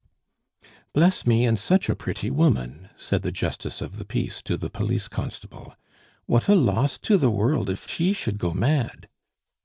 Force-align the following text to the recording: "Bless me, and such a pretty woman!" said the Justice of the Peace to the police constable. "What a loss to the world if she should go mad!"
"Bless 0.93 1.27
me, 1.27 1.45
and 1.45 1.59
such 1.59 1.87
a 1.87 1.95
pretty 1.95 2.31
woman!" 2.31 2.89
said 2.97 3.21
the 3.21 3.31
Justice 3.31 3.81
of 3.83 3.97
the 3.97 4.03
Peace 4.03 4.41
to 4.41 4.57
the 4.57 4.71
police 4.71 5.07
constable. 5.07 5.75
"What 6.25 6.47
a 6.47 6.55
loss 6.55 6.97
to 7.05 7.19
the 7.19 7.29
world 7.29 7.69
if 7.69 7.87
she 7.87 8.11
should 8.11 8.39
go 8.39 8.51
mad!" 8.51 9.07